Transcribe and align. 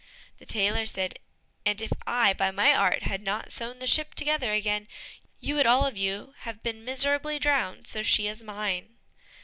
The 0.39 0.47
tailor 0.47 0.87
said, 0.87 1.19
"And 1.63 1.79
if 1.79 1.93
I, 2.07 2.33
by 2.33 2.49
my 2.49 2.73
art, 2.73 3.03
had 3.03 3.21
not 3.21 3.51
sewn 3.51 3.77
the 3.77 3.85
ship 3.85 4.15
together 4.15 4.51
again, 4.51 4.87
you 5.39 5.53
would 5.53 5.67
all 5.67 5.85
of 5.85 5.95
you 5.95 6.33
have 6.39 6.63
been 6.63 6.83
miserably 6.83 7.37
drowned, 7.37 7.85
so 7.85 8.01
she 8.01 8.25
is 8.25 8.41
mine." 8.41 8.95